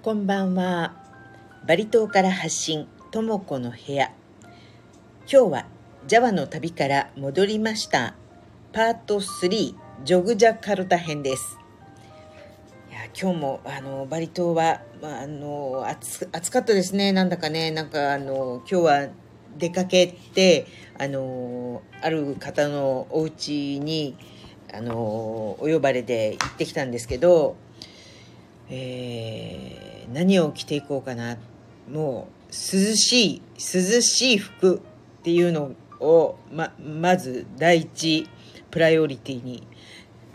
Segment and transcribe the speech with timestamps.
[0.00, 0.94] こんばんは。
[1.66, 4.12] バリ島から発信、ともこの部屋。
[5.30, 5.66] 今日は、
[6.06, 8.14] ジャワの旅から戻りました。
[8.72, 9.74] パート3、
[10.04, 11.58] ジョグジャカルタ編です。
[12.88, 17.10] いや今日もあのバリ島は、まあ、あの暑暑かったですね。
[17.10, 19.08] なんだかね、なんかあの今日は
[19.58, 24.16] 出かけて、あのある方のお家に
[24.72, 24.94] あの
[25.58, 27.56] お呼ばれで行ってきたんですけど、
[28.70, 31.38] えー、何を着ていこうかな
[31.90, 38.28] もう涼しい涼しい服っていうのをままず第一
[38.70, 39.66] プライオリティに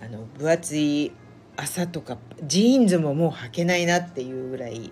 [0.02, 1.12] あの分厚い
[1.56, 4.92] 麻とかジーンズももう履けないなっていうぐらい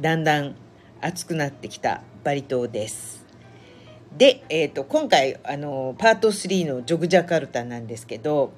[0.00, 0.54] だんだん
[1.00, 3.26] 暑くなってきたバリ島です。
[4.16, 8.52] で、えーと、今回あのパート3のジョグジャカルタなんですけど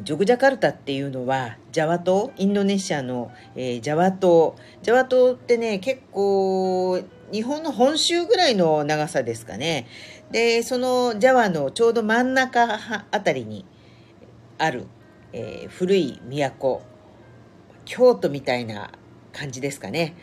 [0.00, 4.56] ジョグジャカルタっていうのはジャワ島インドネシアの、えー、ジャワ島。
[4.82, 9.86] ジャワ島ってね結構日本の本州ぐらいの長さですかね。
[10.30, 13.66] でそのジャワのちょうど真ん中あたりに
[14.56, 14.86] ある、
[15.34, 16.82] えー、古い都。
[17.84, 18.92] 京都みたいな
[19.32, 20.14] 感じですかね。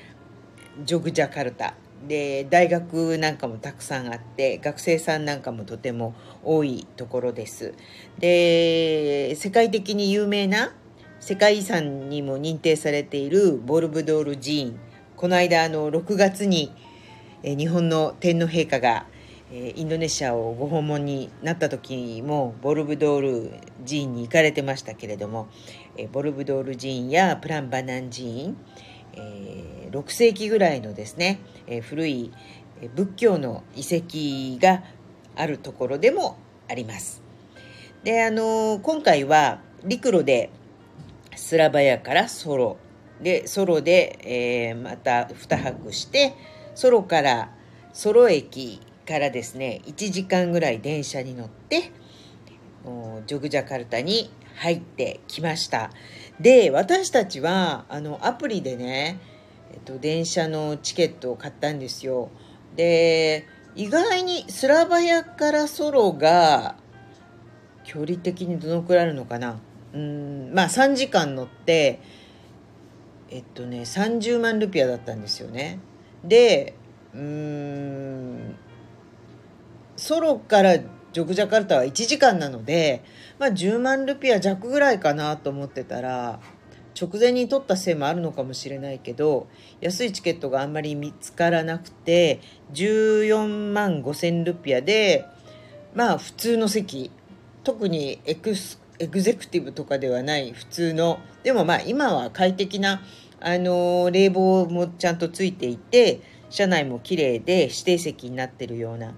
[0.83, 1.75] ジョグジャカルタ。
[2.07, 7.73] で大学なんかもたくさんあって学生さんなんかもとても多いところです。
[8.19, 10.73] で世界的に有名な
[11.19, 14.79] 世界遺産にも認定されているボルブドール寺院。
[15.15, 16.71] この間あの6月に
[17.43, 19.05] 日本の天皇陛下が
[19.51, 23.51] インドネシアをご訪問になった時もボルブドール
[23.85, 25.47] 寺院に行かれてましたけれども
[26.11, 28.57] ボルブドール寺院やプランバナン寺院
[29.19, 32.31] えー、6世紀ぐらいのですね、えー、古い
[32.95, 34.83] 仏教の遺跡が
[35.35, 36.37] あるところでも
[36.69, 37.21] あります。
[38.03, 40.49] で、あのー、今回は陸路で
[41.35, 42.77] スラバヤからソロ
[43.21, 46.33] でソロで、えー、また2泊して
[46.75, 47.51] ソロから
[47.91, 51.91] ソロ駅からですね1時間ぐらい電車に乗って
[53.25, 55.91] ジョグジャカルタに入ってきました
[56.39, 59.19] で私たちはあのアプリでね、
[59.73, 62.29] えっと、電車のチケットを買ったんですよ。
[62.75, 63.45] で
[63.75, 66.75] 意外にスラバヤからソロが
[67.83, 69.59] 距離的にどのくらいあるのかな。
[69.93, 71.99] うんまあ3時間乗って
[73.29, 75.79] えっとね30万ルピアだったんですよね。
[76.23, 76.75] で
[77.13, 78.55] うん
[79.97, 80.77] ソロから
[81.13, 83.03] ジョグジャカルタは1時間なので
[83.39, 86.41] まあ、10万ルピア弱ぐらいかなと思ってたら
[86.99, 89.47] 直前に取ったせいもあるのかもしれないけど
[89.79, 92.41] 安いチケットがあんまり見つからなくて
[92.73, 95.25] 14万5千ルピアで
[95.95, 97.11] まあ普通の席。
[97.63, 101.19] 特にエクスエグゼクティブとかではない普通の。
[101.43, 103.01] でもまあ今は快適な
[103.39, 109.13] あの冷房もちゃんとついていて車内も綺麗で指定席になってるような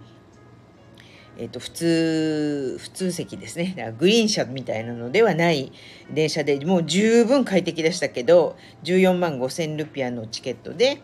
[1.41, 3.73] えっと、普通、普通席ですね。
[3.75, 5.71] だからグリーン車みたいなのではない
[6.13, 11.01] 電車でもう十分快適でしたけど、14万5千ルピアのチケットで、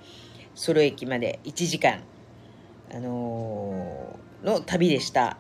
[0.54, 2.04] ソロ駅まで1時間、
[2.94, 5.38] あのー、の旅でした。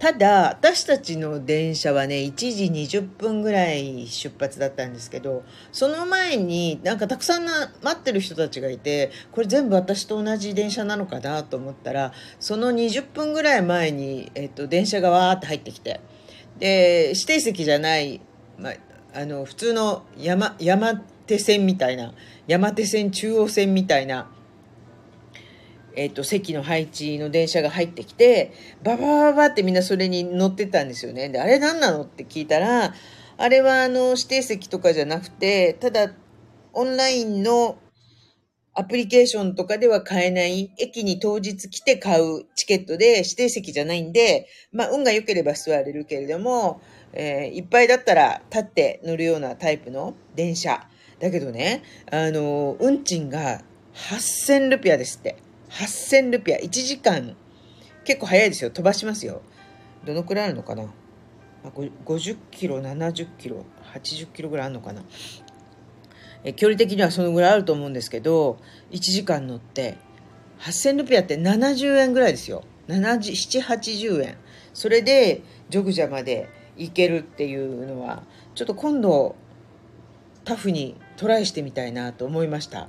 [0.00, 2.64] ただ私たちの電車はね1時
[2.98, 16.00] 20分ぐらい出発だったんですけどその前になんかたくさんな待ってる人たちがいてこれ全部私と同じ電車なのかなと思ったらその20分ぐらい前に、えっと、電車がわーって入ってきて
[16.58, 18.22] で指定席じゃない、
[18.58, 18.70] ま
[19.12, 22.14] あの普通の山山手線みたいな
[22.46, 24.30] 山手線中央線みたいな
[25.96, 28.52] えっと、席の配置の電車が入ってきて、
[28.82, 31.28] ババババってみんなそれに乗ってたんですよね。
[31.28, 32.94] で、あれ何なのって聞いたら、
[33.36, 36.12] あれはあの指定席とかじゃなくて、ただ
[36.72, 37.78] オンラインの
[38.74, 46.80] アプリケーションとかでは買えない、駅に当日来て買うチケットで指定席じゃないんで、まあ運が良ければ座れるけれども、
[47.12, 50.86] えー、いっぱいだったら立って乗るようなタイプの電車。
[51.18, 53.62] だけどね、あの、運賃が
[53.94, 55.36] 8000ルピアですって。
[55.70, 57.36] 8000ルピア1時間
[58.04, 58.70] 結構早いですよ。
[58.70, 59.42] 飛ばしますよ。
[60.04, 60.84] どのくらいあるのかな
[61.64, 63.64] ？50キロ70キロ
[63.94, 65.02] 80キロぐらいあるのかな？
[66.42, 68.58] え距離的にはそのぐらいあると思うんですけど
[68.90, 69.98] 1時間乗って
[70.60, 72.64] 8000ルピアって70円ぐらいですよ。
[72.88, 74.36] 780円
[74.74, 78.24] それでジョグジャまで行けるっていうのは
[78.54, 79.36] ちょっと今度
[80.44, 82.88] タフにトライしてみたいなと思いました。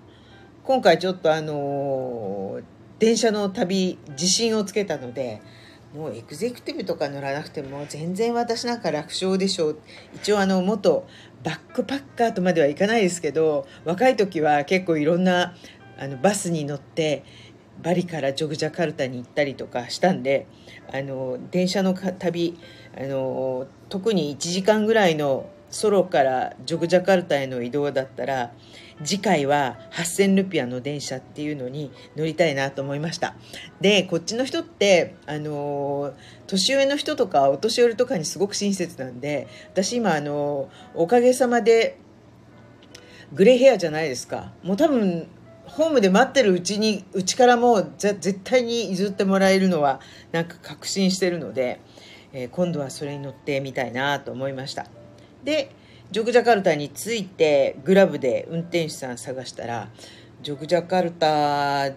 [0.63, 2.63] 今回ちょっとあのー、
[3.01, 5.41] 電車の旅自信をつけたので
[5.91, 9.79] もうエグゼクティブとか乗らなくても全然私なんか楽勝でしょう。
[10.13, 11.07] 一応あの元
[11.43, 15.55] バックパッカーとまではいかないですけど若い時は結構いろんな
[15.97, 17.23] あのバスに乗って
[17.81, 20.45] バリからジョグジャカルタに行ったりとかしたんで
[20.93, 22.55] あの電車の旅
[22.95, 28.51] あの特に1時間ぐらいのソロからジョグジャカルタへの移動だったら
[29.03, 33.35] 次回は8000ルピアの電車っていうのに乗りたいなと思いました。
[33.79, 36.13] でこっちの人ってあの
[36.47, 41.97] 年上の人とかお年寄りとかにすごく親切なんで私今あのおかげさまで
[43.33, 44.51] グレーヘアじゃないですか。
[44.63, 45.27] もう多分
[45.65, 50.01] ホームで待ってるうちにうちからもう絶対に譲ってもらえるのは
[50.31, 51.79] なんか確信してるので、
[52.33, 54.87] えー、今度はそれに乗ってみたいなと思いました。
[55.43, 55.71] で
[56.11, 59.87] ジョグジャカルタに着いてグラブで運転手さん探したら
[60.43, 61.91] ジョグジャカルタ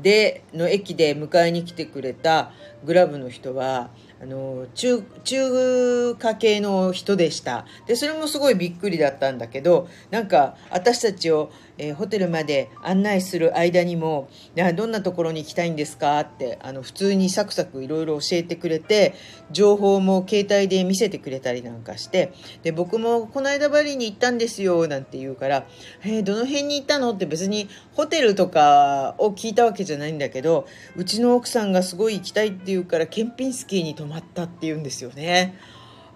[0.00, 2.52] での駅で迎えに来てくれた
[2.84, 3.90] グラブの人は
[4.20, 14.28] あの中中華系の人でしたでそれもすごいびっくりだったんだけどなんか私たちを、えー、ホテルまで案内する間にも
[14.74, 19.14] 「どんなところに行きたいんですか?」ってあの普通にサクサクいろいろ教えてくれて
[19.50, 22.32] 情報も携帯で見せてくれたりなんかして
[22.62, 25.66] で僕もこの間バリに行ったんですよなんて言うから
[26.04, 30.66] 「えー、どの辺に行ったの?」って別にホテルとかを聞いたわけじゃないんだけど
[30.96, 35.58] うちの奥さんがすごい行きたいって言うからケンピンスキーに泊まったっていうんですよね。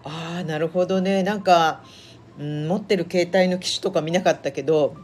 [0.05, 1.83] ああなるほどねなんか、
[2.39, 4.97] うん、持ってる携帯の機種とか見なかったけど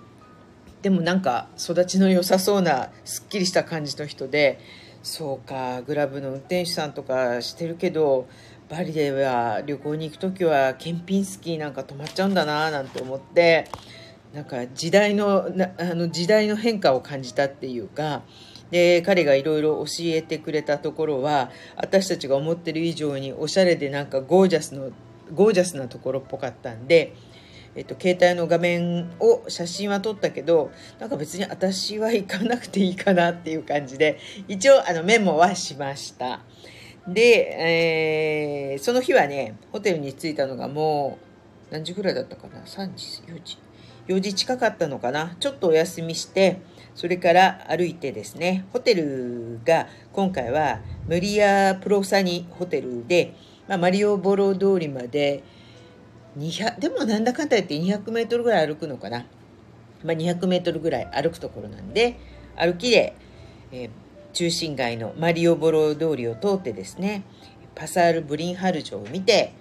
[0.82, 4.58] でもなんか育ちの良さそうなすっきりした感じの人で
[5.02, 8.28] そうかグラブの運転手さんとかしてるけど
[8.68, 13.68] バリでは旅行に行く時はケンピンスキーなんか泊まっちゃうんだななんて思って
[14.32, 15.48] なんか時代の
[15.78, 18.22] あの時代の変化を感じたっていうか
[18.70, 24.90] で彼がいろいろ教えてくれたところは私たちが思ってる以上におしゃれでなんかゴージャスの
[25.32, 27.14] ゴージャスなところっぽかったんで、
[27.74, 34.18] えっと、携帯の画面を写真は撮ったけどなんか別に私は行かなくていいかなっていう感じで
[34.48, 36.40] 一応あのメモはしました。
[37.08, 41.18] で、えー、その日はねホテルに着いたのがも
[41.70, 43.58] う何時ぐらいだったかな？3時4時
[44.08, 45.36] 4時近かったのかな？
[45.38, 46.60] ちょっとお休みして
[46.96, 53.34] それから歩いてですね、ホテルが今回はムリア・プロサニホテルで、
[53.68, 55.44] まあ、マリオボロ通りまで
[56.38, 59.26] 200、でもなんだかんだ言って200メートルぐらい歩くのかな。
[60.04, 62.18] まあ、200メートルぐらい歩くところなんで、
[62.56, 63.14] 歩きで、
[63.72, 63.90] えー、
[64.32, 67.24] 中心街のマリオボロ通りを通ってですね、
[67.74, 69.52] パサール・ブリンハル城を見て、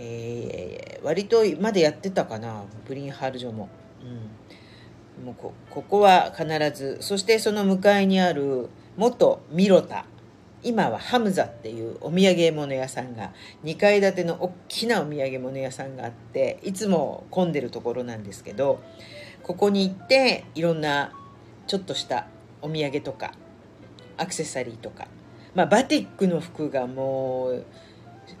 [0.00, 3.68] えー、割とまでやってたかな、ブリンハル城も。
[4.02, 4.37] うん
[5.24, 10.04] もうこここは必ずそしてその向かいにある元ミロタ
[10.62, 13.32] 今はハムザっていうお土産物屋さんが
[13.64, 18.82] 2階建ての大きなお土産物屋さんがあっていつも混んでるところなんですけど
[19.42, 21.12] ここに行っていろんな
[21.66, 22.26] ちょっとした
[22.60, 23.32] お土産とか
[24.16, 25.06] アクセサリーとか、
[25.54, 27.64] まあ、バティックの服がもう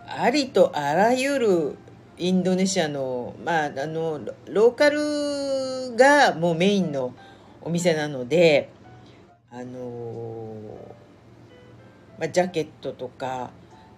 [0.06, 1.78] ありとあらゆる
[2.18, 7.14] インドネシアの,、まあ、あのローカルがもうメインの
[7.62, 8.70] お店なので
[9.50, 10.54] あの、
[12.18, 13.50] まあ、ジャケットとか、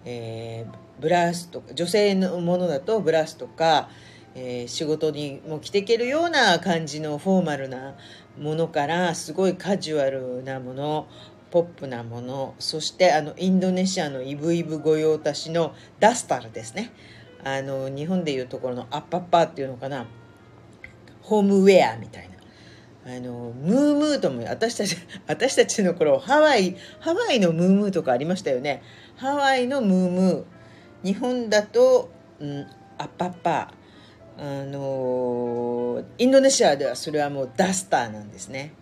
[0.05, 3.89] えー、ブラウスとか女性のものだとブラウスとか、
[4.35, 7.95] えー、仕事にも着ていけるような感じのフォーマルな
[8.39, 11.07] ものからすごいカジュアルなもの
[11.49, 16.91] ポップなものそしてあのインドネシアのイブイブ御用達のダスタルですね。
[17.43, 20.05] あの日本でいうところのアッパッパーっていうのかな。
[21.21, 22.35] ホームウェアみたいな。
[23.03, 24.95] あのムームーとも私たち
[25.27, 28.83] 私たちの頃ハワイハワイのムームーとかありましたよね。
[29.15, 31.05] ハワイのムームー。
[31.05, 32.67] 日本だと、うん、
[32.97, 33.81] アッパッパー。
[34.37, 38.73] あのインドネシアではそれはもうダスターなんですね。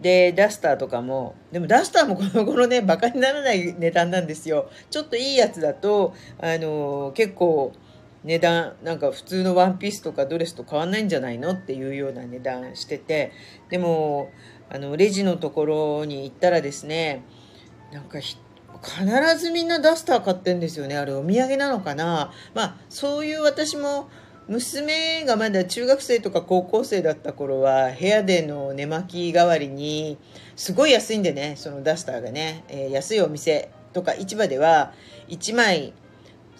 [0.00, 4.70] でダスターとかもでもダスターもこの頃ねバカにならない値段なんですよ。
[4.90, 7.72] ちょっといいやつだとあの結構
[8.24, 13.32] 値段なんか普通のワンピースとかドレスと変わんないんじゃないのっていうような値段してて
[13.68, 14.30] でも
[14.70, 17.24] あのレジのところに行ったらですね
[17.92, 20.96] なんか必ずみんなダスター買ってんですよね。
[20.96, 22.32] あれお土産なのかな。
[22.54, 24.08] まあそういう私も
[24.48, 30.18] 娘がまだ中学生とか高校生だった頃は部屋での寝巻き代わりに
[30.56, 34.92] すごい安いんでねそのダスターがね、えー、安いお店とか市場では
[35.28, 35.92] 1枚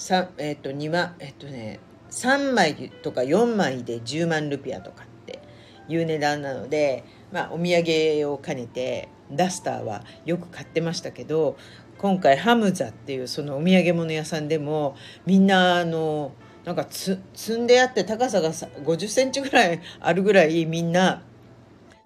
[0.03, 1.81] 3えっ、ー、と2万えっ、ー、とね
[2.11, 5.41] 3枚とか4枚で10万ルピアとかって
[5.89, 11.57] いう値段なのでまあ、お土産を兼ねてダスターはよく買ってましたけど
[11.99, 16.33] 今回ハムザっていうそのお土産物屋さんでもみんなあの
[16.65, 17.19] なんか積
[17.59, 21.23] んであって高さが50センチぐらいあるぐらいみんな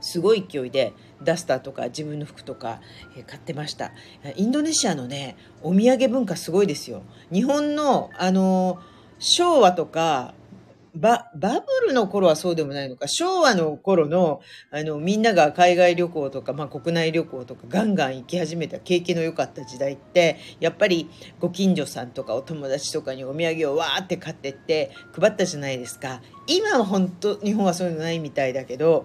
[0.01, 2.81] すごい勢いでダスターとか自分の服とか、
[3.17, 3.93] え買ってました。
[4.37, 7.03] インドネシアのねお土産文化すごいですよ。
[7.33, 8.79] 日本のあの
[9.19, 10.35] 昭和とか
[10.97, 26.23] バ、バブルの頃はそうでもないのか、昭和の頃の、あの、みんなが海外旅行とか、まあ、国内旅行とか、ガンガン行き始めた景気の良かった時代って、やっぱりご近所さんとかお友達とかにお土産をわーって買ってって配ったじゃないですか。
[26.47, 29.05] 今は本当、日本はそういうのないみたいだけど、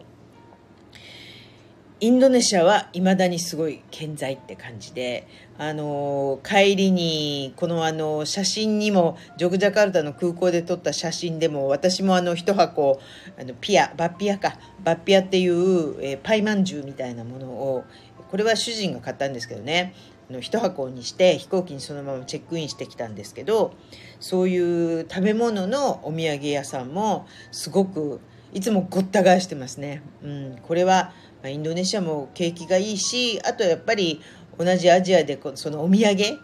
[2.04, 5.28] インドネシアは未だにすごい健在って感じで、
[5.60, 13.00] あの帰りにこのあの写真にもジョグジャカルタの空港で撮った写真でも私もあの一箱
[13.40, 17.84] あのピアバッピアかバッピアっていう、えー、パイまんじゅうみたいなものを
[18.32, 19.94] これは主人が買ったんですけどね
[20.28, 23.76] あの一箱にして飛行機にそのままチェックインしてきたんですけど
[24.20, 28.22] そういう食べ物のお土産屋さんもすごく
[28.54, 30.02] いつもごった返してますね。
[30.24, 34.22] うん、これはまあ、インドネシアも景気がいいしあとやっぱり
[34.58, 36.40] 同じアジアでそのお土産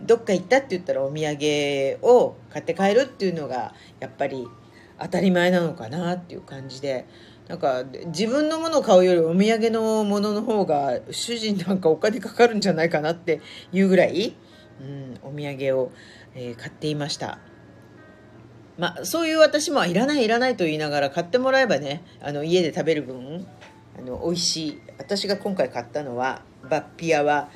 [0.00, 4.46] どっか行ったって言ったらお土産を買って帰るっていうのがやっぱり
[4.98, 7.06] 当たり前なのかなっていう感じで
[7.48, 13.40] なんか自分のものを買うよりお土産のものの方が主人なんかお金かかるんじゃないかなって
[13.72, 14.34] いうぐらい、
[14.80, 15.92] うん、お土産を、
[16.34, 17.38] え、買っていました。
[18.78, 23.46] まあ、そういう私もいらないいらないと言いながら買ってもらえばねあの家で食べる分
[23.98, 24.80] あの美味しい。
[24.98, 27.48] 私が今回買ったのはバッピアは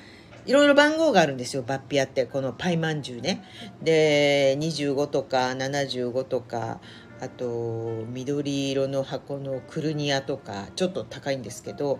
[0.46, 3.44] いろいろ番号があるんですよバッピアってこのパイまんじゅうね。
[3.82, 6.80] で25とか75とか
[7.20, 11.98] あと緑色の箱のクルニアとかちょっと高いんですけど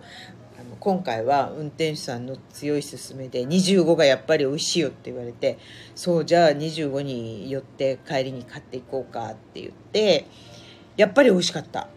[0.59, 5.57] あの今回は運転手さんの強い勧めで25がやっぱり美味しいよって言われて
[5.95, 10.27] そうじゃあ25に寄って帰りに買っていこうかって言って
[10.95, 11.89] やっぱり美味しかった。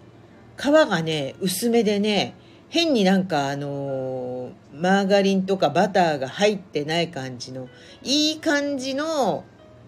[0.60, 2.34] 皮がね薄めでね
[2.68, 7.68] 変になんかあのマーガリンとかバターが入ってない感じの
[8.02, 9.44] いい感じの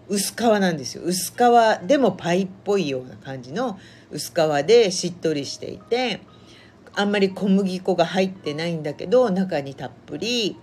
[0.09, 1.03] 薄皮なんですよ。
[1.03, 3.79] 薄皮でもパイっぽいような感じの
[4.11, 6.21] 薄皮でしっとりしていて
[6.93, 10.57] あんまり小麦粉が入ってないんだけど中にたっぷり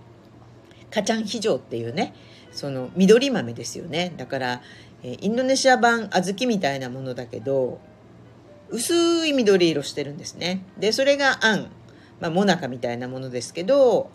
[0.91, 2.13] カチャンヒジョウっていうね
[2.51, 4.13] その緑豆ですよね。
[4.17, 4.61] だから
[5.03, 7.79] インドネシア版小豆みたいなものだけど
[8.71, 10.63] 薄い緑色してるんですね。
[10.77, 11.71] でそれがあん、
[12.19, 14.09] まあ、もなかみたいなものですけど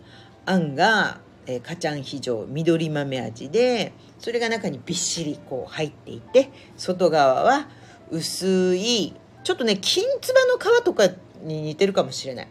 [0.47, 7.69] あんが、えー、カチャンヒジョウ緑豆味でそれが中にびっしりこう入っていて外側は
[8.11, 11.09] 薄いちょっとね金つばの皮とか
[11.43, 12.49] に似てるかもしれない。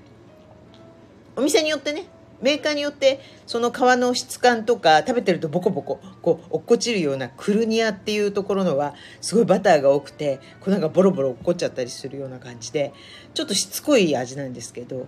[1.35, 2.05] お店によってね
[2.41, 12.93] メーカーによってその皮の質感とか食べてるとボコボコこう落っこちるようなクルニアっていうところのはすごいバターが多くてこうなんかボロボロ落っこっちゃったりするような感じで
[13.33, 15.07] ちょっとしつこい味なんですけど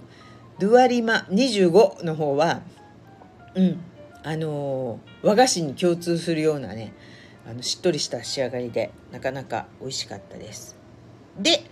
[0.59, 2.61] ドゥアリマ25の方は
[3.55, 3.79] うん
[4.23, 6.93] あのー、和菓子に共通するようなね
[7.49, 10.75] あのしっとりした仕上がりでなかなか美味しかったです。
[11.39, 11.63] で、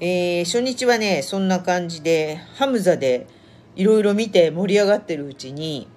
[0.00, 3.28] えー、初日はねそんな感じでハムザで
[3.76, 5.88] いろいろ見て盛り上がってるうちに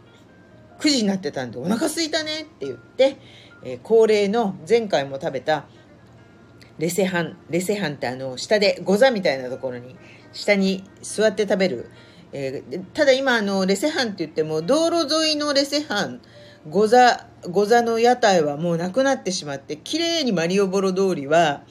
[0.79, 3.17] 9時になってたんでお腹すいたねって言って、
[3.63, 5.65] えー、恒例の前回も食べた
[6.77, 9.95] レセハンレセハンってあの下でゴザみたいなところに
[10.33, 11.89] 下に座って食べる、
[12.31, 16.21] えー、ただ今あのレセハンって言っても道路沿いのレセハン
[16.69, 21.63] ゴザゴザの屋台はもうなくなってしまって綺麗にマリオボロ通りは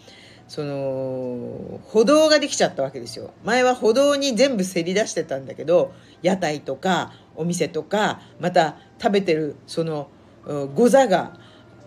[0.48, 3.32] その歩道ができちゃったわけですよ。
[3.44, 10.08] 前は歩道に全部せり出してたんだけど屋台とかお店とかまた食べてるその
[10.74, 11.38] ゴザが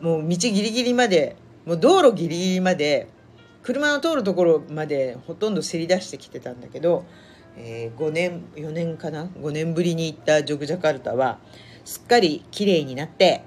[0.01, 1.35] もう道ギリギリまで
[1.65, 3.07] もう道路ギリギリまで
[3.63, 7.05] 車の通るところまでほとんどせり出してきてたんだけど、
[7.57, 11.39] えー、5年4年かな？5年ぶりに行ったジョグジャカルタは
[11.85, 13.43] すっかり綺麗になって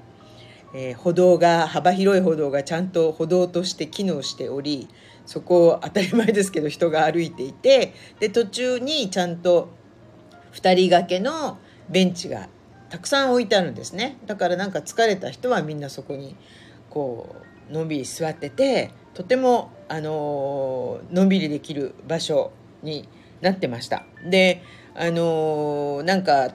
[0.74, 4.88] えー、歩道が幅広い歩道がちゃんと歩道として機能しており
[5.26, 9.70] そこを当たり前ですけど人が歩いていてで途中にちゃんと
[10.52, 12.48] 2人掛けのベンチが
[12.90, 14.18] たくさん置いてあるんですね。
[14.26, 16.36] だからなんか疲れた人はみんなそこに
[16.90, 17.36] こ
[17.70, 22.52] うのんびり座っててとても、あのー、のんびりできる場所
[22.82, 23.08] に
[23.40, 24.04] なってました。
[24.28, 24.62] で
[24.94, 26.52] あのー、なんか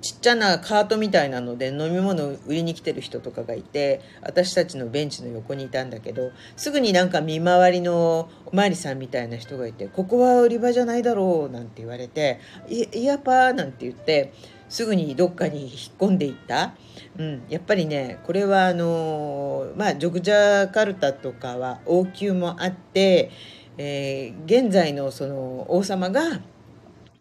[0.00, 14.32] ちっちゃなカートみたいなので飲み物売りに来てる人とかがいて私たちのベンチの横にいたんだけどすぐになんか見回りのお巡りさんみたいな人がいて「ここは売り場じゃないだろう」なんて言われて「いやぱー」なんて言って
[14.70, 16.74] すぐにどっかに引っ込んでいった。
[17.18, 23.30] うん、やっぱりねこれはあのまあジョグジャカルタとかは王宮もあって、
[23.76, 26.40] えー、現在のその王様が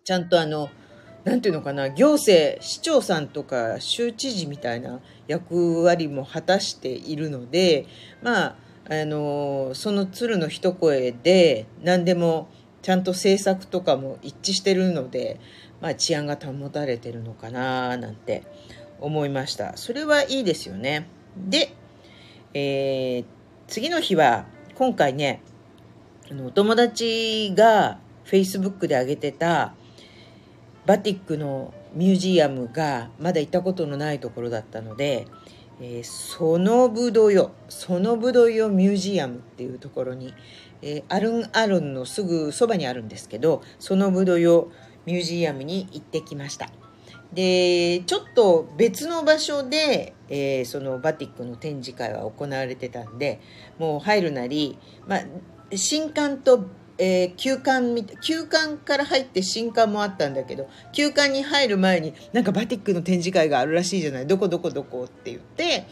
[0.04, 0.70] ちゃんとあの
[1.24, 7.86] なんていうのかな行政市長さんとか州知事みたいな役割も果たしているので
[8.22, 8.56] まあ
[8.90, 12.50] あのその鶴の一声で何でも
[12.82, 15.40] ちゃんと政策とかも一致してるので、
[15.82, 18.44] まあ、治安が保たれてるのかななんて
[19.00, 19.78] 思いました。
[19.78, 21.08] それはいいですよね。
[21.38, 21.74] で、
[22.54, 23.26] えー、
[23.68, 24.46] 次の日は
[24.76, 25.42] 今回ね
[26.32, 29.74] あのお友達が Facebook で上げてた
[30.86, 35.28] バティックのミュージアムがまだ行ったことのないところだったので、
[35.82, 40.34] えー、ソノブドヨソノブドヨミュージアムっていうところに、
[40.82, 44.72] えー、アルンアルンのすぐそばにあるんですけどソノブドヨ
[45.06, 46.70] ミュージアムに行ってきました。
[47.34, 53.40] でちょっと別の場所で、えー、そのバティックの展示会は行われてたんで
[53.78, 55.22] もう入るなり、まあ、
[55.76, 56.66] 新館と
[57.02, 65.88] えー、休館休館から入って新館もあったんだけど休館に入る前になんかバティックの展示会があるらしいじゃないどこどこどこって言って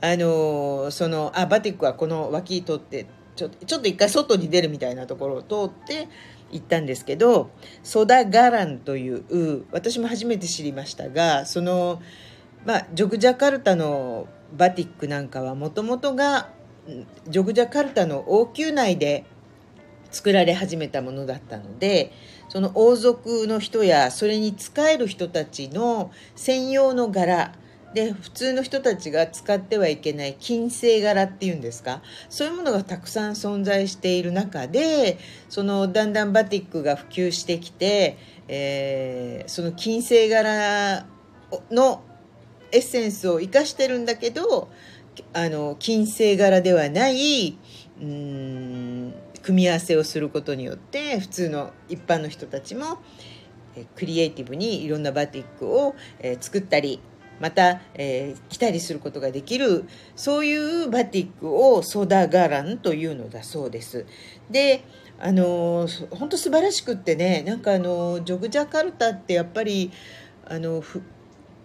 [0.00, 6.08] あのー、そのあバティックはこの脇通ってちょちょっと一回外に出るみたいなところを通って
[6.50, 7.50] 行ったんですけど
[7.84, 12.02] ソダガランという私も初めて知りましたがその
[12.66, 16.50] まあジョグジャカルタのバティックなんかはもともとが
[17.28, 19.24] ジョグジャカルタの王宮内で
[20.10, 22.12] 作られ始めたものだったので
[22.48, 27.52] その王族の人やそれに仕える人たちの専用の柄
[27.94, 32.02] で普通の人たちが使ってはいけない金星柄っていうんですか？
[32.28, 41.06] そういうものがたくさん存在している中でそのだんだんバティックが普及してきて、えー、その金星柄
[41.70, 42.02] の
[42.72, 44.68] エッセンスを生かしてるんだけど
[45.32, 47.56] あの金星柄ではない
[48.02, 49.14] うん
[49.48, 52.98] 組み合わせをすることによって普通の一般の人たちも
[53.96, 55.96] クリエイティブにいろんなバティックを
[56.38, 57.00] 作ったり
[57.40, 64.04] また、えー、着たりすることができるそういうバティックをソダガランというのだそうです。
[64.50, 64.84] で
[65.18, 69.90] あの本当素晴らしくってねなんかあのジョグジャカルタってやっぱり
[70.44, 70.82] あの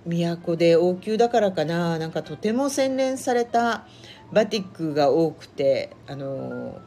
[0.06, 3.86] 都で王宮だからかななんかとても洗練された
[4.32, 6.82] バティックが多くてあの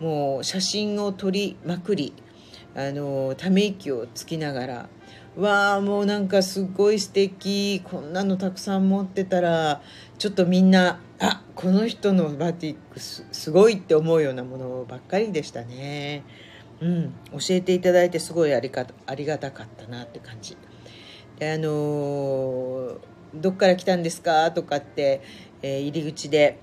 [0.00, 2.12] もう写真を撮りまくり
[2.74, 4.88] あのため息をつきながら
[5.36, 9.80] わあもうなんかすごい素敵こんなのたくさん持ってたら
[10.18, 16.24] ちょっとみんなあこの人のバティックスすごいって思うようなものばっかりでしたね。
[16.80, 20.56] うん、教えていただいてすごいありかありがたかったなって感じ。
[21.40, 22.98] あのー、
[23.34, 25.22] どっから来たんですか?」とかって、
[25.62, 26.58] えー、入り口で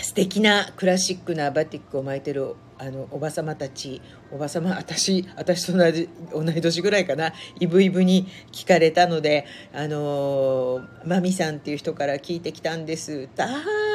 [0.00, 13.48] 素敵なクラシックなバティックを巻いてるあのおば様たちおば様私私と同じ同い年ぐらいかなイブイブに聞かれたので「あのマミさんっていう人から聞いてきたんです」だ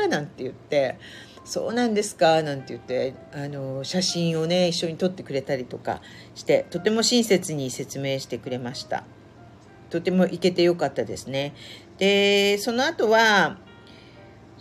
[0.06, 0.98] ーなんて言って
[1.46, 6.02] 「そうなんですか」なんて言ってあの写真をね一緒に撮ってくれたりとか
[6.36, 9.06] してとても親切に説明してくれました。
[9.90, 11.54] とても行けてよかったですね。
[12.00, 13.60] でその後は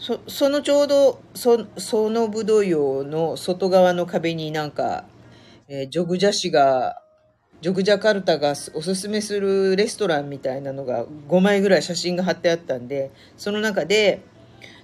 [0.03, 5.05] そそのちょうどそその武道用の外側の壁になんか、
[5.69, 7.01] えー、ジョグジャ市が
[7.61, 14.23] ジョグジャカルタがおすすめするレストランみたいなのが5枚ぐらい写真が貼ってあったんでその中で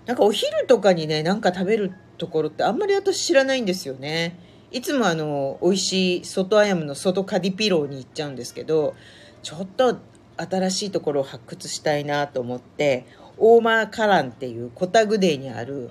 [0.06, 4.38] なんかお昼とかにねなんか食べるところってあんまり私知らないんですよね。
[4.70, 8.94] いつもあの美味しい外アヤムの外カディピローに行っちゃうんですけど
[9.42, 9.98] ちょっと
[10.36, 13.04] 新しいところを発掘したいなと思って
[13.38, 15.90] オーマーカランっていうコタグデーにある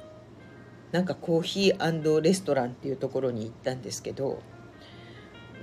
[0.92, 4.40] なんかコーヒーレストランっていうところに行ったんですけど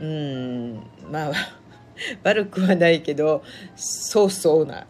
[0.01, 0.75] うん
[1.11, 1.33] まあ
[2.25, 3.43] 悪くはないけど
[3.77, 4.87] そうそうな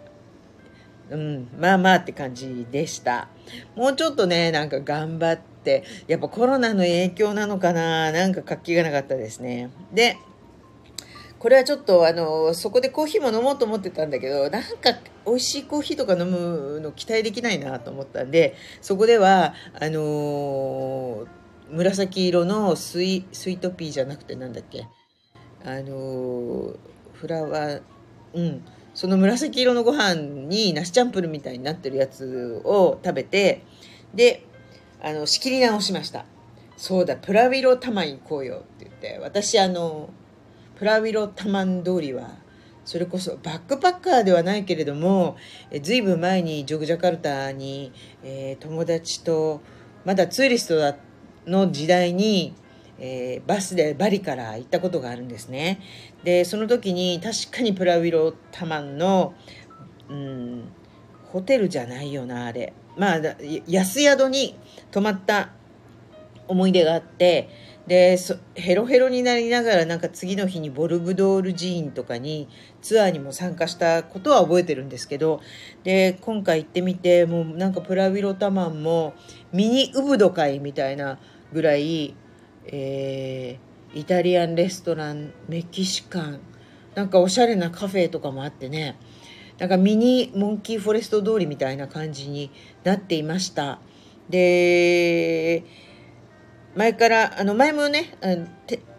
[1.10, 3.28] うんまあまあって感じでした。
[3.76, 9.70] もうちょっとねなんか頑張ってやっぱコロナの影響なのかななんか活気がなかったですね。
[9.92, 10.16] で
[11.44, 14.94] これはちょっとあのそこでコーヒーも飲もうと思ってたんだけどなんか
[15.26, 21.26] 美味しいコーヒーとか飲むの期待できないなと思ったんでそこではあの
[21.70, 24.86] 紫色のスイスイートピーじゃなくてなんだっけ？
[25.66, 26.76] あの
[27.12, 27.82] フラワー
[28.32, 28.64] うん。
[28.94, 30.14] その紫色のご飯
[30.48, 33.66] に梨チャンプルみたいになってるやつを食べて
[34.14, 34.46] で
[35.02, 36.24] あの仕切り直しました。
[36.78, 40.08] そうだプラウィロタマン行こうよって言って私あの
[40.76, 42.30] プラウィロタマン通りは
[42.84, 45.36] それこそバックパッカーではないけれども
[45.70, 49.62] えずいぶん前にジョグジャカルタに、えー、友達と
[50.04, 50.98] まだツーリスト
[51.46, 52.54] の時代に、
[52.98, 55.80] えー、バスでバリから行ったことがあるんですね。
[56.24, 59.34] でその時に確かにプラウィロタマンの、
[60.10, 60.64] うん、
[61.26, 62.74] ホテルじゃないよなあれ。
[62.96, 63.20] まあ
[63.66, 64.58] 安宿に
[64.90, 65.50] 泊まった
[66.46, 67.48] 思い出があって
[67.86, 68.16] で
[68.54, 72.48] ヘロヘロになりながらなんか次の日にボルブドール寺院とかに
[72.80, 75.42] ツアーにも参加したことは覚えてるんですけど
[75.82, 79.12] で今回行ってみてもうなんかプラウィロタマンも
[79.52, 81.18] ミニウブド会みたいな
[81.52, 82.14] ぐらい、
[82.66, 86.40] えー、イタリアンレストランメキシカン
[86.94, 88.96] なんかおしゃれなカフェとかもあってね
[89.58, 92.50] なんかミニモンキーフォレスト通りみたいな感じに
[92.82, 93.78] なっていました。
[94.28, 95.62] で
[96.76, 98.46] 前からあの前もねあの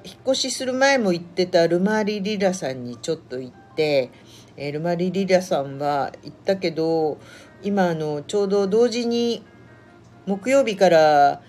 [0.06, 4.12] 引っ越しする前も行ってたルマーリ・リラさんにちょっと行って、
[4.56, 7.20] えー、ルマーリ・リラさんは行ったけど
[7.64, 9.44] 今あのちょうど同時に
[10.26, 11.42] 木曜日から、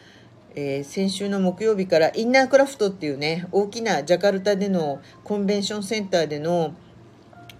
[0.56, 6.74] えー、先週の木曜日からインナークラフトっていうね大きなジャカルタでのコンベンションセンターでの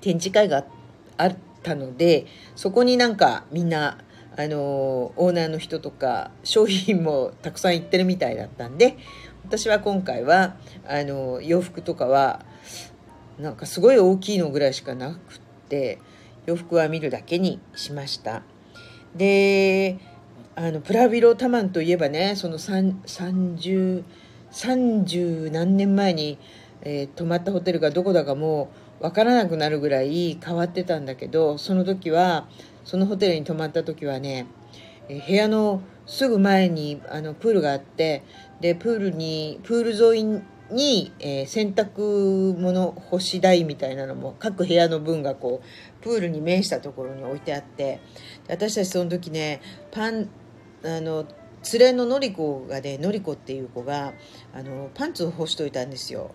[0.01, 0.65] 展示会が
[1.17, 2.27] あったので
[2.57, 3.99] そこになんかみんな
[4.39, 8.97] あのオーナーの人とか商品もたくさん行ってるみたいだったんで
[9.45, 12.45] 私は今回はあの洋服とかは
[13.39, 15.19] なんかすごい大きいのぐらいしかなくっ
[15.69, 15.99] て
[16.47, 18.43] 洋服は見るだけにしました。
[19.15, 19.99] で
[20.55, 24.05] あのプラビロタマンといえばねその30
[25.51, 26.39] 何年前に、
[26.83, 28.71] えー、泊まったホテルがどこだかも
[29.01, 32.49] う分からなくなるぐらい変わってたんだけどその時は
[32.87, 34.47] そのホテルに泊まった時はね
[35.09, 38.23] 部屋のすぐ前にあのプールがあって
[38.61, 48.01] でプールにプール沿いに、えー、洗濯物干し台みたいなのも各部屋の分がこうプールに面したところに置いてあって
[48.49, 50.29] 私たちその時ねパン
[50.85, 51.27] あの
[51.73, 54.13] 連れののり子がねのり子っていう子が
[54.55, 56.33] あのパンツを干しといたんですよ。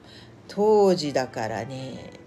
[0.49, 2.20] 当時だからね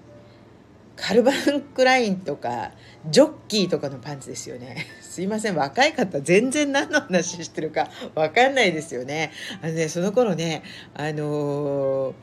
[0.96, 2.70] カルバン・クラインとか
[3.10, 4.86] ジョッキーとかのパンツですよね。
[5.02, 5.56] すいません。
[5.56, 9.32] 若い方全然何の話してるか分かんないですよね。
[9.60, 10.62] あのねその頃ね
[10.94, 12.14] あのー、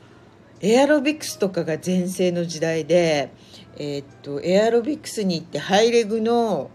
[0.62, 3.30] エアロビクスとかが全盛の時代で
[3.76, 6.70] えー、っとエアロビクスに行ってハイレグの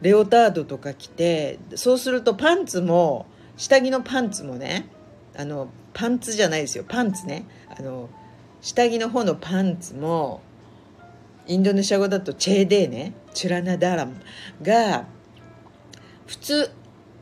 [0.00, 4.88] レオタードとか着てそうするとパンツも下着のパンツもね
[5.36, 6.84] あのパンツじゃないですよ。
[6.88, 7.44] パンツね。
[7.68, 8.08] あの
[8.60, 10.40] 下着の方のパンツも
[11.46, 13.14] インドネシア語だとチェーデーね。
[13.34, 14.16] チュラナダラム。
[14.62, 15.06] が
[16.26, 16.70] 普通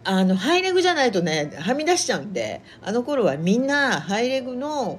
[0.04, 4.98] あのハイレグじゃないとねはみ出しちゃうんであの頃はみんなハイレグの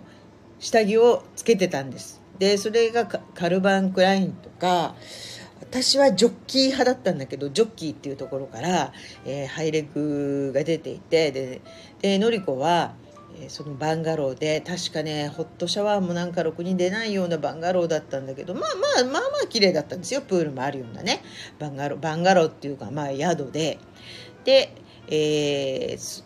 [0.60, 2.22] 下着をつけてたんです。
[2.38, 4.96] でそれがカルバン・クラインとか
[5.60, 8.92] 私はジョッキー派だったんだけどジョッキーっていうところから、
[9.26, 11.62] えー、ハイレグが出ていてで
[12.02, 12.96] でのりこは
[13.42, 20.22] えそのバンガローで確かねホットシャワーもなんかろくに出ないようなバンガローだったんだけどまあまあまあまあ綺麗だったんですよ。
[20.22, 21.24] プールもあるようなね。
[21.60, 23.80] バンガローバンガローっていうかまあ宿で。
[24.44, 24.74] で、
[25.08, 26.24] えー、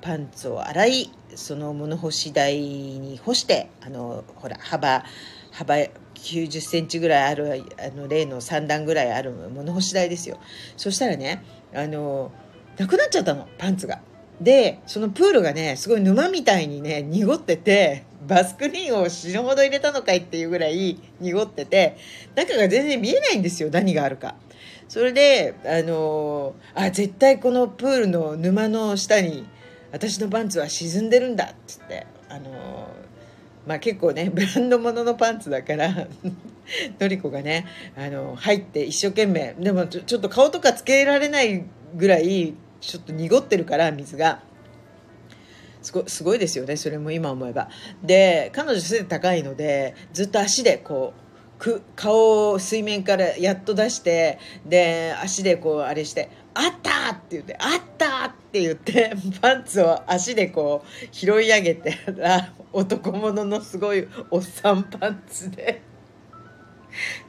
[0.00, 5.04] パンツを洗いその物干し台に干してあのほら幅
[5.50, 5.76] 幅
[6.14, 10.38] 90センチぐらいあるあの例の3段ぐらいある物干し台ですよ。
[10.76, 12.32] そしたらねあの
[12.78, 14.00] なくなっちゃったのパンツが。
[14.40, 21.96] でそのプールがねすごい沼みたいにね濁っててバスクリーンを死ぬほど入れたのかいっていうぐらい濁ってて
[22.34, 24.34] 中が全然見えないんですよ何があるか。
[24.88, 29.46] それであのあ絶対このプールの沼の下に
[29.92, 32.88] 私のパンツは沈んでるんだっつってあの
[33.66, 35.90] まあ結構ねブランド物のパンツだから
[37.00, 37.66] のりこがね
[37.96, 41.64] あの入って一生懸命でもちょっと顔とかつけられない
[41.96, 42.54] ぐらい
[42.86, 44.40] ちょっと濁ってるから水が
[45.82, 47.68] すごすごいですよねそれも今思えば
[48.02, 51.24] で彼女背高いのでずっと足でこう
[51.58, 65.82] く顔を水面からやっと出してで足でこうあれして「あった!」って言って「あった!」って言って パンツを足でこう拾い上げてら男物のすごいおっさんパンツで。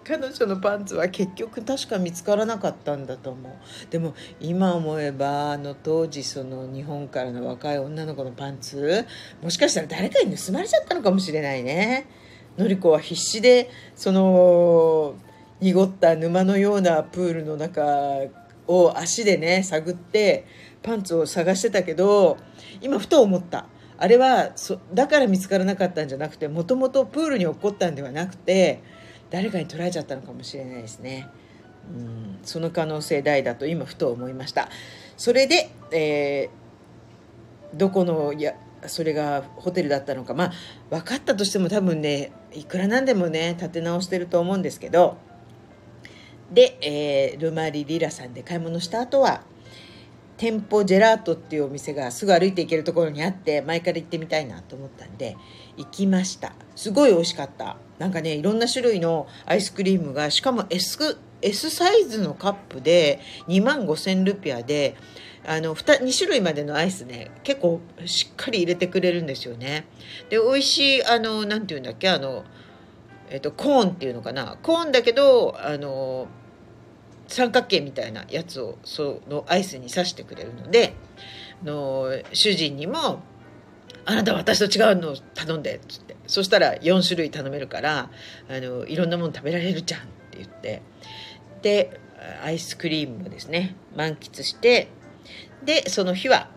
[0.04, 3.54] 彼女のパンツは結局確か見つからなかったんだと思う。
[3.92, 9.06] でも今思えばあの当時その日本からの若い女の子のパンツ
[9.42, 12.08] もしかしたら誰かに盗まれちゃったのかもしれないね。
[12.58, 15.16] のりこは必死でその
[15.60, 17.84] 濁った沼のようなプールの中
[18.68, 20.46] を足でね探って
[20.82, 22.38] パンツを探してたけど
[22.82, 23.66] 今ふと思った。
[23.98, 28.84] あれはそだから見つからなかったんじゃなくてもともとプールに落っこったんではなくて
[29.30, 31.28] 誰かに取られちゃったのかもしれないですね。
[31.94, 32.40] うん。
[32.44, 34.70] その可能性大だと今ふと思いました。
[35.18, 38.56] それで、えー、どこのや
[38.88, 40.34] それがホテルだったのか。
[40.34, 40.52] まあ
[40.90, 45.18] 分かったとしても多分ねいくらなんでもね立て直してると思うんですけど。
[46.52, 49.42] で、えー、ルマリリラさんで買い物した後は
[50.38, 55.38] 店舗ジェラートっていうお店がすぐ歩いて行けるところにあって前から行ってみたいなと思ったんで
[55.78, 56.54] 行きました。
[56.76, 57.78] すごい美味しかった。
[58.00, 64.96] なんかねいろんな種類のアイスクリームがしかも S, S サイズのカップで2万5000ルピアで
[65.48, 69.86] あの 2, 2種類までのアイスね結構しっかり入れてくれるんですよね。
[70.30, 72.44] で美味しいあの何て言うんだっけあの
[73.30, 74.58] えっとコーンっていうのかな。
[74.62, 76.28] コーンだけどあの
[77.28, 80.94] 三角形みたいなやつをそのアイスに刺してくれるので
[81.64, 83.20] あの主人にも
[84.06, 86.16] 「あなた私と違うの頼んで」っつって。
[86.28, 88.10] そしたら4種類頼めるから
[88.50, 90.82] あのいろんなもの食べられるじゃんって言って。
[91.62, 92.00] で
[92.44, 93.76] アイスクリームをですね。
[93.96, 94.88] 満喫して。
[95.64, 96.50] でその日は、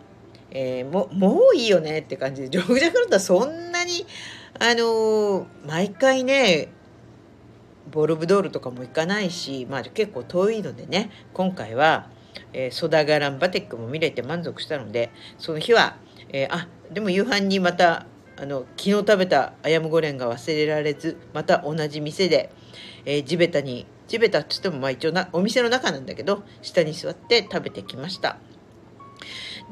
[0.50, 4.06] えー、ももういいよねって感じでジョグジャカルタそんなに
[4.58, 6.68] あのー、毎回ね
[7.90, 11.10] ボルブドールとかも行かないし、まあ、結構遠いのでね。
[11.32, 12.10] 今回は、
[12.52, 15.96] えー、ソダガランバテックも見れて満足したのでその日は、
[16.30, 22.50] えー、あでも夕飯にまたあの昨日食べたアヤムゴレンが忘れられずまた同じ店で、
[23.04, 28.38] えー、地べたに地べたっつってもまあ一応なお店の中なんだけど下に座って食べてきました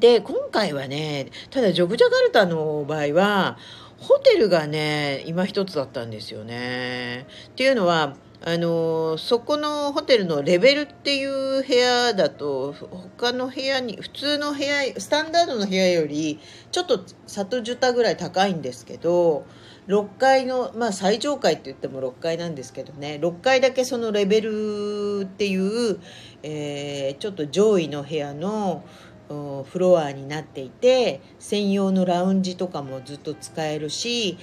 [0.00, 3.56] で今回はねただジョグジャカルタの場合は
[3.98, 7.26] ホテルがね今一つだったんですよね。
[7.48, 8.14] っていうのは
[8.48, 12.72] あのそこのホテルのレベルっていう部屋だと
[13.18, 16.38] 他の部屋に普通の部屋スタンダードの部屋より
[16.70, 19.44] ちょっと里ジュタぐらい高いんですけど
[19.88, 25.98] 6階のまあ最上階って言っても6階なんですけどね6階だけそのレベルっていう、
[26.44, 28.84] えー、ちょっと上位の部屋の
[29.28, 34.38] フロアになっていて専用のラウンジとかもずっと使えるし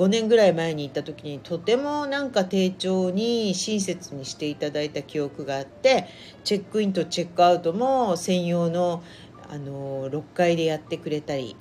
[0.00, 6.06] 5年ぐらい前に行った時にとてもなんか丁重に親切にしていただいた記憶があって
[6.42, 9.02] チェックインとチェックアウトも専用の
[9.50, 11.54] あの6階でやってくれたり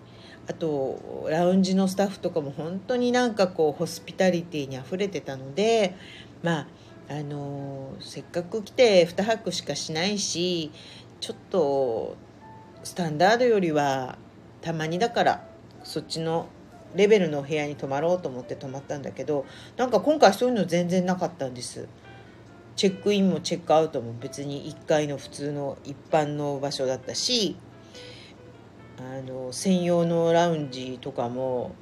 [0.48, 5.96] あとラウンジのスタッフとかも本当になんかこうホスピタリティにあふれてたので
[6.42, 6.68] まあ
[7.10, 10.72] あのせっかく来て2泊しかしないし
[11.20, 12.16] ちょっと
[12.84, 14.18] スタンダードよりは
[14.62, 15.50] たまにだから
[15.84, 16.48] そっちの
[16.96, 19.46] レベルの部屋に泊まろうと思って泊まったんだけど
[19.78, 21.88] なんか今回そういうの全然なかったんです。
[22.76, 27.58] チェックインもチェックアウトも別に1階の普通の一般の場所だったし
[28.98, 31.76] あの専用のラウンジとかも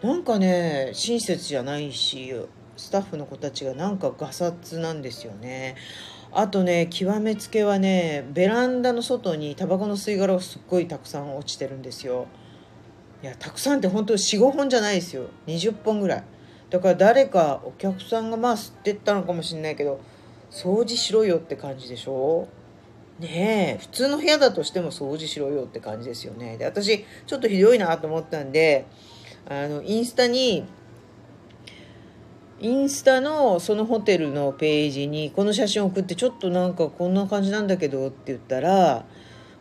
[0.00, 2.32] なんかね親切じゃないし
[2.76, 5.74] スタッフの子たちがなんかガサツなんですよね。
[6.30, 12.26] あとね極めつけはねベランダの外にタバコの吸い殻がすっごいたくさん落ちてるんですよ。
[13.22, 15.24] いやたくさんって本当45本じゃないですよ。
[15.46, 16.24] 20本ぐらい。
[16.70, 20.00] だから誰かお客さんがまあ吸ってったのかもしれないけど
[20.50, 22.46] 掃除しろよって感じでしょ？
[23.18, 26.56] ねえ普通の部屋だとしても掃除しろよって感じですよね。
[26.58, 28.86] で私ちょっとひどいなと思ったんで
[29.48, 30.64] あのインスタに
[32.60, 39.04] インスタのそのホテルのページにこの写真送ってちょっとなんかこんな感じなんだけどって言ったら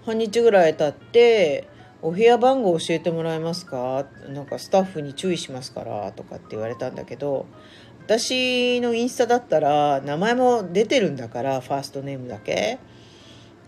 [0.05, 1.67] 半日ぐらい経って
[2.07, 7.45] 「お部屋番号教えてもらえますか?」なんかスタッフに注意しますからとかって言われたんだけど
[8.05, 12.77] 私のインスタだったら名前も出てるんだからファーストネームだけ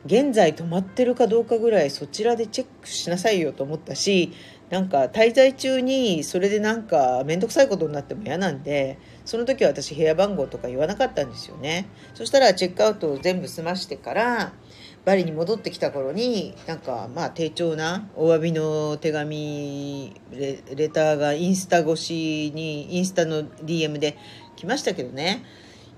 [0.05, 4.31] 現在泊まってるかどうかぐらいそちらでチェックしなさいよと思ったし
[4.69, 14.53] なんか滞在中にそれでなんか面倒くさいことになっても嫌なんでその時は私部屋番号とか言わなかったんですよねそしたらチェックアウトを全部済ましてから
[15.05, 24.17] バリに戻ってきた頃になんかまあ丁重なお詫びの手紙レレターがインスタ越しにインスタの DM で
[24.55, 25.43] 来ましたけどね。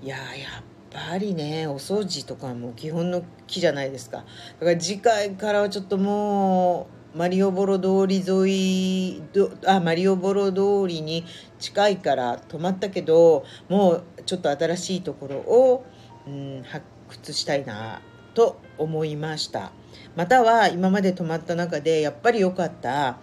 [0.01, 0.21] いやや
[0.61, 4.17] っぱりねお掃除とかも基本の木じゃないですか。
[4.59, 9.21] だから次回からはちょっともうマリオボロ通り沿い
[9.67, 11.25] あマリオボロ通りに
[11.59, 15.85] 近いから泊まったけどもうちょっと新しいところを、
[16.25, 18.01] うん、発掘したいな
[18.33, 19.72] と思いました。
[20.15, 23.20] または今まで泊まった中でやっぱり良かった。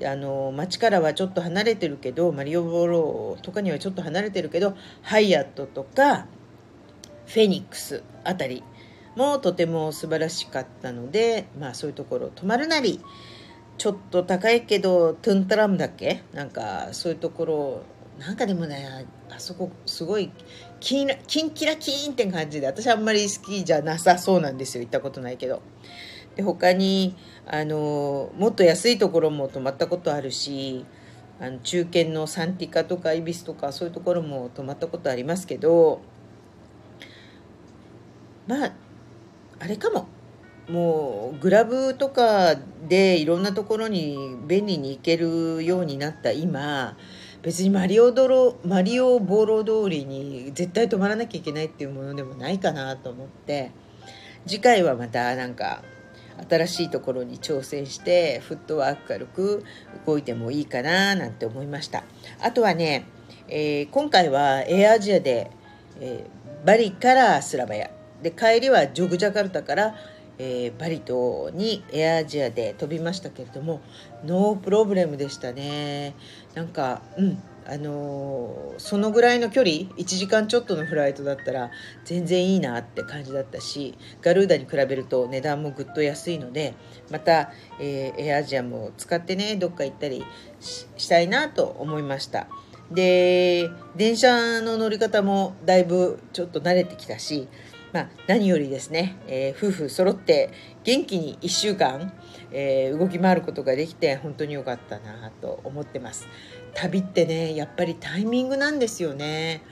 [0.00, 6.26] あの街からはちょっと離れてるけどマリオボローとかにはちょっと離れてるけどハイアットとか
[7.26, 8.62] フェニックスあたり
[9.16, 13.00] もとても素晴らしかったので、まあ、そういうところ泊まるなり
[13.76, 16.22] ちょっと高いけどトゥンタラムだっけ？
[16.32, 17.82] なんかそういうところ
[18.20, 18.86] なんかでもね
[19.30, 20.30] あそこすごい
[20.80, 24.82] キンキンキラキーンって感じで私あんまり好きじゃなさそうなんですよ。
[24.82, 25.62] 行ったことないけど。
[26.36, 30.86] で他にあのもっと安いところも泊まったことあるし
[31.40, 36.00] あの中堅のサンティカとかイビスとかそういうところも泊まったことありますけど
[38.46, 38.72] まあ
[39.58, 40.06] あれかも。
[40.68, 42.54] もうグラブとか
[42.86, 46.94] でいろんなところに便利に行けるようになった今
[47.42, 53.70] 別にマリオドロマリオボロ通りに絶対泊まらなきゃいけないっていうものでもないかなと思って
[54.46, 55.82] 次回はまたなんか
[56.48, 59.64] 新しいところに挑戦してフットワーク軽く
[60.06, 62.04] 動いてもいいかななんて思いました。
[62.40, 63.06] あとはね、
[63.48, 65.50] えー、今回はエアアジアで、
[66.00, 67.90] えー、バリからスラバヤ。
[68.22, 69.94] で帰りはジョグジャカルタから
[70.38, 73.80] えー、バリ島にエアアジアで飛びましたけれども
[74.24, 76.14] ノープロブレムでしたね。
[76.54, 81.70] なんかうんあのー、そのぐらいの距離1時間ちょっとのフライトだったら
[82.06, 86.74] 全然いいなって感じだったしガルーダに比べると値段もぐっと安いので
[87.10, 90.24] また、えー、エアアジアも使ってねどっか行ったり
[90.60, 92.48] したいなと思いました。
[92.90, 97.48] で電車の乗り方もだいぶちょっと慣れてきたし
[97.92, 100.50] まあ、何よりですね、えー、夫婦揃って
[100.84, 102.12] 元気に1週間、
[102.50, 106.28] えー、動き回ることができて本当に良かったなと思ってます。
[106.74, 109.62] 旅ってねやっぱりタイミングなんですよね。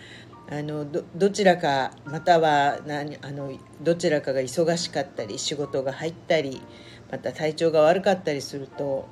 [0.48, 3.52] あのどちらかまたは何あの
[3.82, 6.62] どちらかが忙しかったり仕事が入ったり
[7.10, 9.08] また体調が悪かったりすると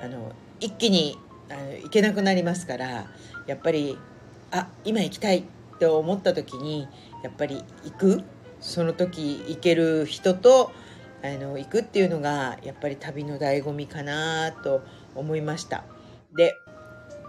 [0.00, 1.18] あの一気に
[1.50, 3.10] あの行けなくなりますから
[3.48, 3.98] やっぱり
[4.52, 5.44] あ今行きたいっ
[5.80, 6.86] て思った時に
[7.24, 8.22] やっぱり行く
[8.60, 10.72] その時行ける人と
[11.22, 14.82] あの行くっていうのがやっぱり旅の醍醐味かなと
[15.14, 15.84] 思いました。
[16.36, 16.54] で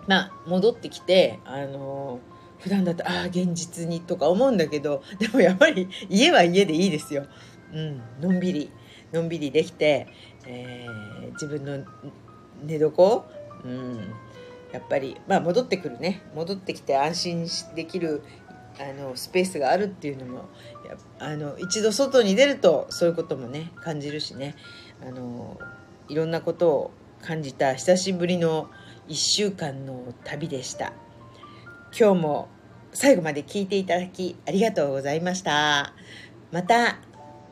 [0.08, 2.20] まあ戻ってきてあの
[2.60, 7.26] 普段だとああ現実にとか思うんだけどでもやっぱり家は家でいいですよ、
[7.74, 8.72] うん、のんびり
[9.12, 10.08] のんびりできて、
[10.46, 11.86] えー、自分の
[12.64, 13.26] 寝床、
[13.64, 13.98] うん、
[14.72, 16.22] やっぱりまあ戻ってくるね。
[16.36, 18.24] 戻ってきて安心できる
[18.80, 20.46] あのスペースがあるっていうのも
[21.20, 24.56] あの一度外に出るとそういうこともね感じるしね。
[25.06, 25.60] あの
[26.08, 28.70] いろんなことを感じた久しぶりの
[29.10, 30.94] 1週間の旅でした。
[31.98, 32.50] 今日も
[32.94, 35.94] 最後まで聞いていただきありがとうございました。
[36.52, 37.00] また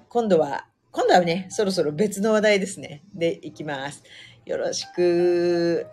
[0.08, 3.04] 今度は今度はねそろそろ別の話題ですね。
[3.14, 4.02] でいきます。
[4.46, 5.88] よろしく。